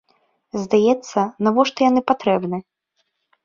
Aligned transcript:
Здаецца, 0.63 1.19
навошта 1.49 1.79
яны 1.91 2.01
патрэбны? 2.11 2.57